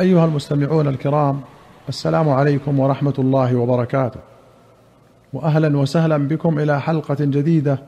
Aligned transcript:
أيها 0.00 0.24
المستمعون 0.24 0.88
الكرام 0.88 1.40
السلام 1.88 2.28
عليكم 2.28 2.80
ورحمة 2.80 3.14
الله 3.18 3.56
وبركاته. 3.56 4.20
وأهلا 5.32 5.78
وسهلا 5.78 6.28
بكم 6.28 6.58
إلى 6.58 6.80
حلقة 6.80 7.16
جديدة 7.20 7.78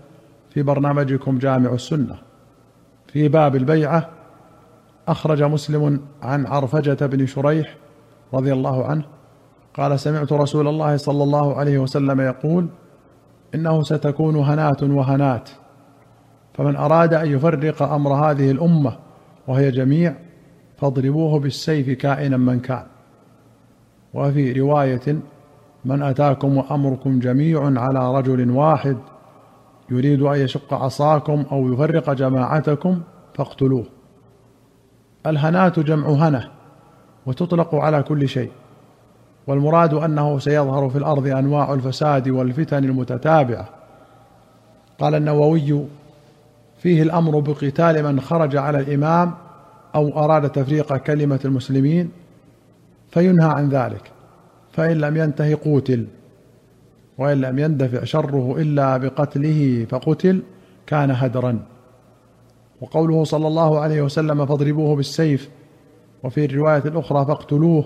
في 0.50 0.62
برنامجكم 0.62 1.38
جامع 1.38 1.72
السنة. 1.72 2.18
في 3.06 3.28
باب 3.28 3.56
البيعة 3.56 4.08
أخرج 5.08 5.42
مسلم 5.42 6.00
عن 6.22 6.46
عرفجة 6.46 7.06
بن 7.06 7.26
شريح 7.26 7.76
رضي 8.34 8.52
الله 8.52 8.86
عنه 8.86 9.04
قال 9.74 10.00
سمعت 10.00 10.32
رسول 10.32 10.68
الله 10.68 10.96
صلى 10.96 11.22
الله 11.22 11.56
عليه 11.56 11.78
وسلم 11.78 12.20
يقول 12.20 12.66
إنه 13.54 13.82
ستكون 13.82 14.36
هنات 14.36 14.82
وهنات 14.82 15.50
فمن 16.54 16.76
أراد 16.76 17.14
أن 17.14 17.32
يفرق 17.32 17.82
أمر 17.82 18.12
هذه 18.12 18.50
الأمة 18.50 18.96
وهي 19.48 19.70
جميع 19.70 20.25
فاضربوه 20.76 21.40
بالسيف 21.40 21.90
كائنا 21.90 22.36
من 22.36 22.60
كان. 22.60 22.86
وفي 24.14 24.52
رواية 24.52 25.18
من 25.84 26.02
أتاكم 26.02 26.56
وأمركم 26.56 27.18
جميع 27.18 27.80
على 27.80 28.18
رجل 28.18 28.50
واحد 28.50 28.96
يريد 29.90 30.22
أن 30.22 30.38
يشق 30.38 30.74
عصاكم 30.74 31.44
أو 31.52 31.72
يفرق 31.72 32.12
جماعتكم 32.12 33.00
فاقتلوه. 33.34 33.84
الهنات 35.26 35.78
جمع 35.78 36.08
هنة 36.08 36.50
وتطلق 37.26 37.74
على 37.74 38.02
كل 38.02 38.28
شيء. 38.28 38.50
والمراد 39.46 39.94
أنه 39.94 40.38
سيظهر 40.38 40.88
في 40.88 40.98
الأرض 40.98 41.26
أنواع 41.26 41.74
الفساد 41.74 42.28
والفتن 42.28 42.84
المتتابعة. 42.84 43.68
قال 45.00 45.14
النووي 45.14 45.84
فيه 46.78 47.02
الأمر 47.02 47.40
بقتال 47.40 48.04
من 48.04 48.20
خرج 48.20 48.56
على 48.56 48.78
الإمام 48.78 49.34
أو 49.96 50.24
أراد 50.24 50.50
تفريق 50.50 50.96
كلمة 50.96 51.40
المسلمين 51.44 52.10
فينهى 53.10 53.48
عن 53.48 53.68
ذلك. 53.68 54.12
فإن 54.72 54.98
لم 55.00 55.16
ينته 55.16 55.58
قوتل 55.64 56.06
وإن 57.18 57.40
لم 57.40 57.58
يندفع 57.58 58.04
شره 58.04 58.56
إلا 58.58 58.96
بقتله 58.96 59.86
فقتل 59.90 60.42
كان 60.86 61.10
هدرا. 61.10 61.58
وقوله 62.80 63.24
صلى 63.24 63.46
الله 63.46 63.80
عليه 63.80 64.02
وسلم 64.02 64.46
فاضربوه 64.46 64.96
بالسيف 64.96 65.50
وفي 66.22 66.44
الرواية 66.44 66.82
الأخرى 66.84 67.26
فاقتلوه 67.26 67.84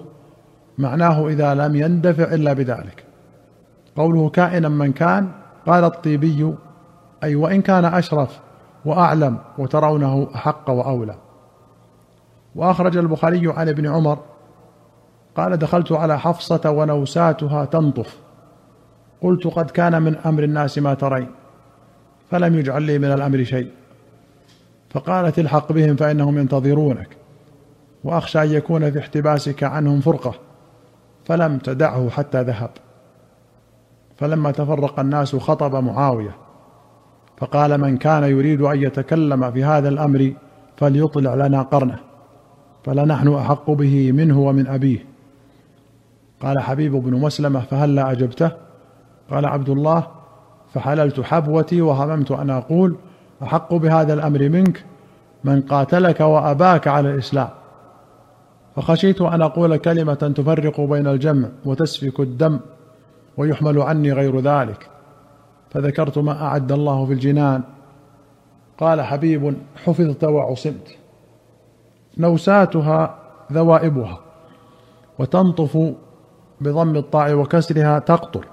معناه 0.78 1.28
إذا 1.28 1.54
لم 1.54 1.76
يندفع 1.76 2.34
إلا 2.34 2.52
بذلك. 2.52 3.04
قوله 3.96 4.28
كائنا 4.28 4.68
من 4.68 4.92
كان 4.92 5.28
قال 5.66 5.84
الطيبي 5.84 6.54
أي 7.24 7.34
وإن 7.34 7.62
كان 7.62 7.84
أشرف 7.84 8.40
وأعلم 8.84 9.38
وترونه 9.58 10.28
أحق 10.34 10.70
وأولى. 10.70 11.29
وأخرج 12.54 12.96
البخاري 12.96 13.52
عن 13.52 13.68
ابن 13.68 13.86
عمر 13.86 14.18
قال 15.36 15.56
دخلت 15.56 15.92
على 15.92 16.18
حفصة 16.18 16.70
ونوساتها 16.70 17.64
تنطف. 17.64 18.16
قلت 19.22 19.46
قد 19.46 19.70
كان 19.70 20.02
من 20.02 20.16
أمر 20.16 20.42
الناس 20.42 20.78
ما 20.78 20.94
ترين 20.94 21.28
فلم 22.30 22.58
يجعل 22.58 22.82
لي 22.82 22.98
من 22.98 23.12
الأمر 23.12 23.44
شيء. 23.44 23.70
فقالت 24.90 25.38
الحق 25.38 25.72
بهم 25.72 25.96
فإنهم 25.96 26.38
ينتظرونك 26.38 27.16
وأخشى 28.04 28.42
أن 28.42 28.52
يكون 28.52 28.90
في 28.90 28.98
احتباسك 28.98 29.62
عنهم 29.62 30.00
فرقة 30.00 30.34
فلم 31.24 31.58
تدعه 31.58 32.10
حتى 32.10 32.42
ذهب. 32.42 32.70
فلما 34.16 34.50
تفرق 34.50 35.00
الناس 35.00 35.36
خطب 35.36 35.84
معاوية 35.84 36.36
فقال 37.36 37.78
من 37.78 37.96
كان 37.96 38.22
يريد 38.24 38.60
أن 38.60 38.82
يتكلم 38.82 39.50
في 39.50 39.64
هذا 39.64 39.88
الأمر 39.88 40.32
فليطلع 40.76 41.34
لنا 41.34 41.62
قرنه. 41.62 42.09
فلنحن 42.84 43.34
أحق 43.34 43.70
به 43.70 44.12
منه 44.12 44.40
ومن 44.40 44.66
أبيه. 44.66 45.04
قال 46.42 46.58
حبيب 46.58 46.92
بن 46.92 47.14
مسلمة 47.14 47.60
فهلا 47.60 48.12
أجبته؟ 48.12 48.50
قال 49.30 49.46
عبد 49.46 49.68
الله 49.68 50.06
فحللت 50.74 51.20
حبوتي 51.20 51.82
وهممت 51.82 52.30
أن 52.30 52.50
أقول 52.50 52.96
أحق 53.42 53.74
بهذا 53.74 54.14
الأمر 54.14 54.48
منك 54.48 54.84
من 55.44 55.60
قاتلك 55.60 56.20
وأباك 56.20 56.88
على 56.88 57.14
الإسلام. 57.14 57.48
فخشيت 58.76 59.20
أن 59.20 59.42
أقول 59.42 59.76
كلمة 59.76 60.14
تفرق 60.14 60.80
بين 60.80 61.06
الجمع 61.06 61.48
وتسفك 61.64 62.20
الدم 62.20 62.60
ويحمل 63.36 63.82
عني 63.82 64.12
غير 64.12 64.40
ذلك. 64.40 64.88
فذكرت 65.70 66.18
ما 66.18 66.42
أعد 66.42 66.72
الله 66.72 67.06
في 67.06 67.12
الجنان. 67.12 67.62
قال 68.78 69.02
حبيب 69.02 69.56
حفظت 69.84 70.24
وعصمت. 70.24 70.99
نوساتها 72.18 73.14
ذوائبها 73.52 74.18
وتنطف 75.18 75.92
بضم 76.60 76.96
الطاء 76.96 77.34
وكسرها 77.34 77.98
تقطر. 77.98 78.46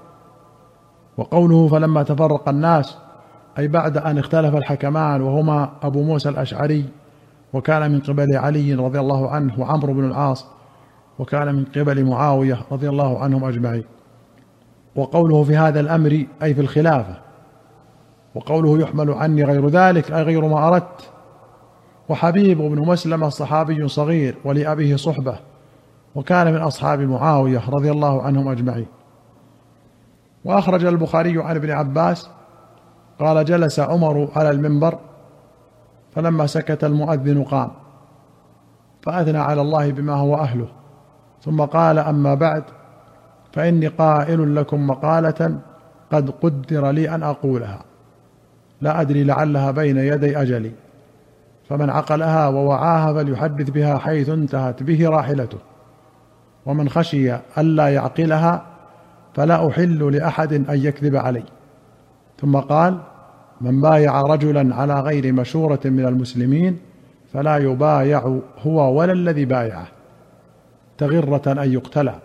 وقوله 1.17 1.67
فلما 1.67 2.03
تفرق 2.03 2.49
الناس 2.49 2.97
أي 3.59 3.67
بعد 3.67 3.97
أن 3.97 4.17
اختلف 4.17 4.55
الحكمان 4.55 5.21
وهما 5.21 5.69
أبو 5.83 6.03
موسى 6.03 6.29
الأشعري 6.29 6.85
وكان 7.53 7.91
من 7.91 7.99
قبل 7.99 8.35
علي 8.35 8.73
رضي 8.73 8.99
الله 8.99 9.29
عنه 9.29 9.59
وعمرو 9.59 9.93
بن 9.93 10.05
العاص 10.05 10.45
وكان 11.19 11.55
من 11.55 11.65
قبل 11.75 12.05
معاوية 12.05 12.59
رضي 12.71 12.89
الله 12.89 13.19
عنهم 13.19 13.43
أجمعين. 13.43 13.83
وقوله 14.95 15.43
في 15.43 15.57
هذا 15.57 15.79
الأمر 15.79 16.25
أي 16.43 16.53
في 16.53 16.61
الخلافة 16.61 17.15
وقوله 18.35 18.79
يحمل 18.79 19.11
عني 19.11 19.43
غير 19.43 19.67
ذلك 19.67 20.11
أي 20.11 20.21
غير 20.21 20.47
ما 20.47 20.67
أردت 20.67 21.09
وحبيب 22.09 22.57
بن 22.57 22.79
مسلمة 22.87 23.29
صحابي 23.29 23.87
صغير 23.87 24.35
ولأبيه 24.45 24.95
صحبة 24.95 25.39
وكان 26.15 26.53
من 26.53 26.61
أصحاب 26.61 26.99
معاوية 26.99 27.69
رضي 27.69 27.91
الله 27.91 28.21
عنهم 28.21 28.47
أجمعين. 28.47 28.87
وأخرج 30.45 30.85
البخاري 30.85 31.41
عن 31.41 31.55
ابن 31.55 31.71
عباس 31.71 32.29
قال 33.19 33.45
جلس 33.45 33.79
عمر 33.79 34.29
على 34.35 34.49
المنبر 34.49 34.99
فلما 36.15 36.47
سكت 36.47 36.83
المؤذن 36.83 37.43
قام 37.43 37.71
فأثنى 39.01 39.37
على 39.37 39.61
الله 39.61 39.91
بما 39.91 40.13
هو 40.13 40.35
أهله. 40.35 40.67
ثم 41.41 41.61
قال 41.61 41.99
أما 41.99 42.33
بعد 42.33 42.63
فإني 43.53 43.87
قائل 43.87 44.55
لكم 44.55 44.87
مقالة 44.87 45.59
قد 46.11 46.29
قدر 46.29 46.91
لي 46.91 47.09
أن 47.09 47.23
أقولها. 47.23 47.83
لا 48.81 49.01
أدري 49.01 49.23
لعلها 49.23 49.71
بين 49.71 49.97
يدي 49.97 50.41
أجلي. 50.41 50.71
فمن 51.69 51.89
عقلها 51.89 52.47
ووعاها 52.47 53.13
فليحدث 53.13 53.69
بها 53.69 53.97
حيث 53.97 54.29
انتهت 54.29 54.83
به 54.83 55.09
راحلته. 55.09 55.57
ومن 56.65 56.89
خشي 56.89 57.35
ألا 57.57 57.87
يعقلها 57.87 58.65
فلا 59.33 59.67
أحل 59.67 60.15
لأحد 60.15 60.53
أن 60.53 60.79
يكذب 60.79 61.15
علي 61.15 61.43
ثم 62.41 62.57
قال 62.57 62.97
من 63.61 63.81
بايع 63.81 64.21
رجلا 64.21 64.75
على 64.75 64.99
غير 64.99 65.33
مشورة 65.33 65.79
من 65.85 66.05
المسلمين 66.05 66.79
فلا 67.33 67.57
يبايع 67.57 68.39
هو 68.59 68.99
ولا 68.99 69.13
الذي 69.13 69.45
بايعه. 69.45 69.87
تغرة 70.97 71.63
أن 71.63 71.73
يقتلى. 71.73 72.15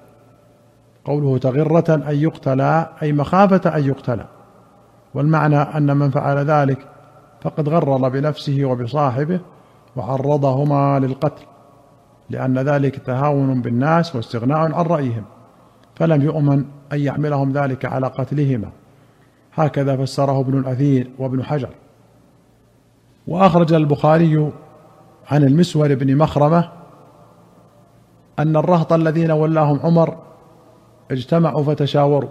قوله 1.05 1.39
تغرة 1.39 1.95
أن 1.95 2.17
يقتلى 2.17 2.89
أي 3.03 3.13
مخافة 3.13 3.77
أن 3.77 3.85
يقتلى. 3.85 4.27
والمعنى 5.15 5.57
أن 5.57 5.97
من 5.97 6.11
فعل 6.11 6.39
ذلك 6.39 6.92
فقد 7.43 7.69
غرر 7.69 8.09
بنفسه 8.09 8.65
وبصاحبه 8.65 9.41
وعرضهما 9.97 10.99
للقتل 10.99 11.43
لأن 12.31 12.59
ذلك 12.59 12.97
تهاون 12.97 13.63
بالناس 13.63 14.17
واستغناء 14.17 14.59
عن 14.59 14.73
رأيهم 14.73 15.25
فلم 15.95 16.23
يؤمن 16.23 16.65
أن 16.93 17.01
يحملهم 17.01 17.53
ذلك 17.53 17.85
على 17.85 18.07
قتلهما. 18.07 18.71
هكذا 19.55 19.97
فسره 19.97 20.41
ابن 20.41 20.59
الأثير 20.59 21.11
وابن 21.19 21.45
حجر. 21.45 21.69
وأخرج 23.27 23.73
البخاري 23.73 24.53
عن 25.31 25.45
المسور 25.45 25.95
بن 25.95 26.17
مخرمة 26.17 26.69
أن 28.39 28.57
الرهط 28.57 28.93
الذين 28.93 29.31
ولاهم 29.31 29.81
عمر 29.83 30.17
اجتمعوا 31.11 31.65
فتشاوروا 31.65 32.31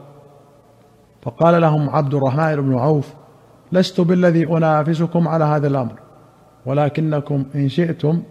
فقال 1.21 1.61
لهم 1.61 1.89
عبد 1.89 2.13
الرحمن 2.13 2.55
بن 2.55 2.77
عوف 2.77 3.13
لست 3.71 4.01
بالذي 4.01 4.47
أنافسكم 4.57 5.27
على 5.27 5.43
هذا 5.45 5.67
الأمر 5.67 5.93
ولكنكم 6.65 7.45
إن 7.55 7.69
شئتم 7.69 8.23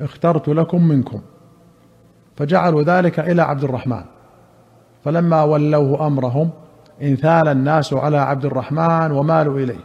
اخترت 0.00 0.48
لكم 0.48 0.88
منكم 0.88 1.20
فجعلوا 2.36 2.82
ذلك 2.82 3.20
إلى 3.20 3.42
عبد 3.42 3.64
الرحمن. 3.64 4.02
فلما 5.04 5.42
ولوه 5.42 6.06
أمرهم 6.06 6.50
إنثال 7.02 7.48
الناس 7.48 7.92
على 7.92 8.18
عبد 8.18 8.44
الرحمن 8.44 9.10
ومالوا 9.10 9.58
إليه 9.58 9.84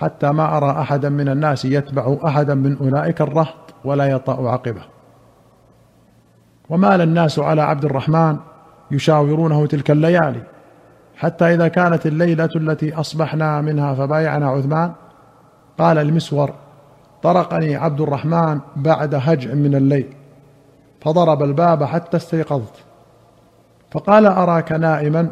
حتى 0.00 0.32
ما 0.32 0.56
أرى 0.56 0.70
أحدا 0.70 1.08
من 1.08 1.28
الناس 1.28 1.64
يتبع 1.64 2.16
أحدا 2.24 2.54
من 2.54 2.76
أولئك 2.78 3.20
الرهط 3.20 3.74
ولا 3.84 4.04
يطأ 4.04 4.50
عقبه. 4.50 4.82
ومال 6.70 7.00
الناس 7.00 7.38
على 7.38 7.62
عبد 7.62 7.84
الرحمن 7.84 8.36
يشاورونه 8.90 9.66
تلك 9.66 9.90
الليالي 9.90 10.42
حتى 11.20 11.54
إذا 11.54 11.68
كانت 11.68 12.06
الليلة 12.06 12.48
التي 12.56 12.94
أصبحنا 12.94 13.60
منها 13.60 13.94
فبايعنا 13.94 14.48
عثمان 14.48 14.92
قال 15.78 15.98
المسور 15.98 16.50
طرقني 17.22 17.76
عبد 17.76 18.00
الرحمن 18.00 18.60
بعد 18.76 19.14
هجع 19.14 19.54
من 19.54 19.74
الليل 19.74 20.14
فضرب 21.00 21.42
الباب 21.42 21.84
حتى 21.84 22.16
استيقظت. 22.16 22.74
فقال 23.90 24.26
أراك 24.26 24.72
نائما؟ 24.72 25.30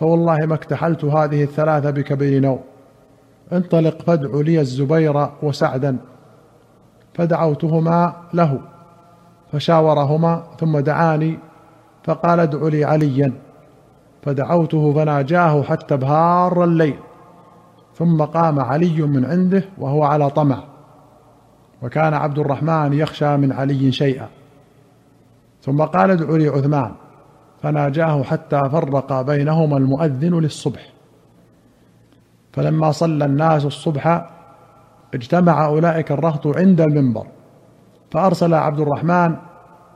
فوالله 0.00 0.36
ما 0.36 0.54
اكتحلت 0.54 1.04
هذه 1.04 1.42
الثلاثة 1.42 1.90
بكبير 1.90 2.42
نوم. 2.42 2.60
انطلق 3.52 4.02
فادع 4.02 4.40
لي 4.40 4.60
الزبير 4.60 5.28
وسعدا. 5.42 5.96
فدعوتهما 7.14 8.12
له 8.34 8.60
فشاورهما 9.52 10.42
ثم 10.60 10.78
دعاني 10.78 11.38
فقال 12.04 12.40
ادع 12.40 12.68
لي 12.68 12.84
عليا. 12.84 13.49
فدعوته 14.22 14.92
فناجاه 14.92 15.62
حتى 15.62 15.96
بهار 15.96 16.64
الليل. 16.64 16.98
ثم 17.94 18.22
قام 18.22 18.60
علي 18.60 19.02
من 19.02 19.24
عنده 19.24 19.64
وهو 19.78 20.02
على 20.04 20.30
طمع. 20.30 20.64
وكان 21.82 22.14
عبد 22.14 22.38
الرحمن 22.38 22.92
يخشى 22.92 23.36
من 23.36 23.52
علي 23.52 23.92
شيئا. 23.92 24.28
ثم 25.62 25.82
قال 25.82 26.10
ادع 26.10 26.36
لي 26.36 26.48
عثمان. 26.48 26.92
فناجاه 27.62 28.22
حتى 28.22 28.60
فرق 28.72 29.22
بينهما 29.22 29.76
المؤذن 29.76 30.34
للصبح. 30.34 30.92
فلما 32.52 32.90
صلى 32.92 33.24
الناس 33.24 33.64
الصبح 33.64 34.30
اجتمع 35.14 35.66
أولئك 35.66 36.12
الرهط 36.12 36.46
عند 36.46 36.80
المنبر. 36.80 37.26
فأرسل 38.10 38.54
عبد 38.54 38.80
الرحمن 38.80 39.36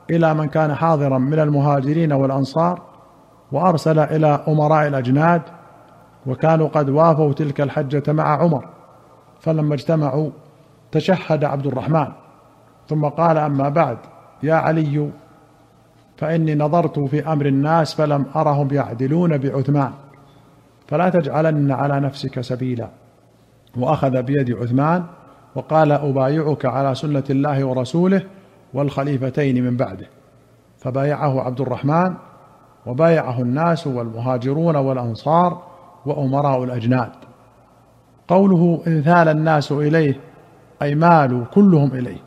إلى 0.09 0.33
من 0.33 0.47
كان 0.47 0.75
حاضرا 0.75 1.17
من 1.17 1.39
المهاجرين 1.39 2.13
والأنصار 2.13 2.94
وأرسل 3.51 3.99
إلى 3.99 4.43
أمراء 4.47 4.87
الأجناد 4.87 5.41
وكانوا 6.25 6.67
قد 6.67 6.89
وافوا 6.89 7.33
تلك 7.33 7.61
الحجة 7.61 8.13
مع 8.13 8.41
عمر 8.41 8.65
فلما 9.39 9.73
اجتمعوا 9.73 10.29
تشهد 10.91 11.43
عبد 11.43 11.67
الرحمن 11.67 12.07
ثم 12.89 13.05
قال 13.05 13.37
أما 13.37 13.69
بعد 13.69 13.97
يا 14.43 14.55
علي 14.55 15.09
فإني 16.17 16.55
نظرت 16.55 16.99
في 16.99 17.27
أمر 17.27 17.45
الناس 17.45 17.93
فلم 17.93 18.25
أرهم 18.35 18.73
يعدلون 18.73 19.37
بعثمان 19.37 19.91
فلا 20.87 21.09
تجعلن 21.09 21.71
على 21.71 21.99
نفسك 21.99 22.41
سبيلا. 22.41 22.89
وأخذ 23.77 24.21
بيد 24.21 24.51
عثمان 24.51 25.03
وقال 25.55 25.91
أبايعك 25.91 26.65
على 26.65 26.95
سنة 26.95 27.23
الله 27.29 27.65
ورسوله 27.65 28.21
والخليفتين 28.73 29.63
من 29.63 29.77
بعده 29.77 30.07
فبايعه 30.77 31.41
عبد 31.41 31.61
الرحمن 31.61 32.13
وبايعه 32.85 33.41
الناس 33.41 33.87
والمهاجرون 33.87 34.75
والأنصار 34.75 35.61
وأمراء 36.05 36.63
الأجناد. 36.63 37.11
قوله 38.27 38.81
ان 38.87 39.01
ثال 39.01 39.27
الناس 39.27 39.71
إليه 39.71 40.19
أي 40.81 40.95
مالوا 40.95 41.45
كلهم 41.45 41.91
إليه. 41.93 42.17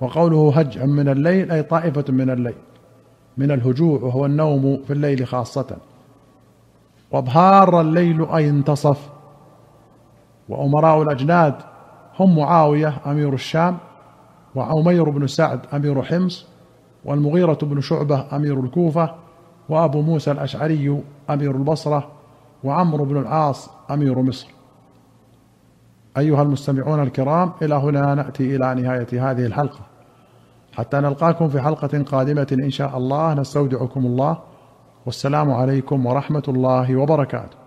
وقوله 0.00 0.52
هجع 0.58 0.84
من 0.84 1.08
الليل 1.08 1.50
أي 1.50 1.62
طائفة 1.62 2.04
من 2.08 2.30
الليل. 2.30 2.54
من 3.36 3.50
الهجوع 3.50 4.00
وهو 4.00 4.26
النوم 4.26 4.82
في 4.86 4.92
الليل 4.92 5.26
خاصة. 5.26 5.76
وابهار 7.12 7.80
الليل 7.80 8.26
أي 8.34 8.48
انتصف. 8.50 9.10
وأمراء 10.48 11.02
الأجناد 11.02 11.54
هم 12.20 12.36
معاوية 12.38 12.94
أمير 13.06 13.32
الشام 13.32 13.78
وعمير 14.54 15.10
بن 15.10 15.26
سعد 15.26 15.60
أمير 15.74 16.02
حمص 16.02 16.46
والمغيرة 17.04 17.58
بن 17.62 17.80
شعبة 17.80 18.26
أمير 18.32 18.60
الكوفة 18.60 19.14
وأبو 19.68 20.02
موسى 20.02 20.30
الأشعري 20.30 21.02
أمير 21.30 21.50
البصرة 21.50 22.10
وعمرو 22.64 23.04
بن 23.04 23.16
العاص 23.16 23.70
أمير 23.90 24.22
مصر. 24.22 24.48
أيها 26.18 26.42
المستمعون 26.42 27.02
الكرام 27.02 27.52
إلى 27.62 27.74
هنا 27.74 28.14
نأتي 28.14 28.56
إلى 28.56 28.82
نهاية 28.82 29.30
هذه 29.30 29.46
الحلقة. 29.46 29.80
حتى 30.72 30.96
نلقاكم 30.96 31.48
في 31.48 31.60
حلقة 31.60 32.02
قادمة 32.02 32.46
إن 32.52 32.70
شاء 32.70 32.96
الله 32.96 33.34
نستودعكم 33.34 34.06
الله. 34.06 34.38
والسلام 35.06 35.52
عليكم 35.52 36.06
ورحمة 36.06 36.42
الله 36.48 36.96
وبركاته. 36.96 37.63